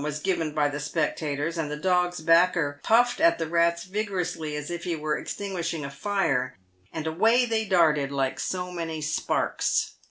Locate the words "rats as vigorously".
3.45-4.55